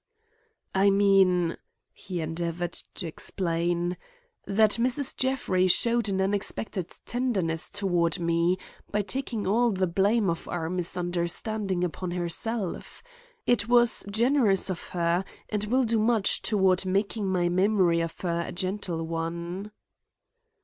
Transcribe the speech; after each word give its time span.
"I 0.73 0.89
mean—" 0.89 1.55
he 1.93 2.21
endeavored 2.21 2.73
to 2.73 3.05
explain, 3.07 3.97
"that 4.47 4.77
Mrs. 4.79 5.15
Jeffrey 5.15 5.67
showed 5.67 6.09
an 6.09 6.19
unexpected 6.19 6.89
tenderness 7.05 7.69
toward 7.69 8.19
me 8.19 8.57
by 8.89 9.03
taking 9.03 9.45
all 9.45 9.69
the 9.71 9.85
blame 9.85 10.27
of 10.27 10.47
our 10.47 10.71
misunderstanding 10.71 11.83
upon 11.83 12.09
herself. 12.09 13.03
It 13.45 13.67
was 13.67 14.03
generous 14.09 14.71
of 14.71 14.89
her 14.89 15.23
and 15.49 15.65
will 15.65 15.83
do 15.83 15.99
much 15.99 16.41
toward 16.41 16.83
making 16.83 17.27
my 17.27 17.47
memory 17.47 17.99
of 18.01 18.19
her 18.21 18.41
a 18.47 18.51
gentle 18.51 19.05
one." 19.05 19.71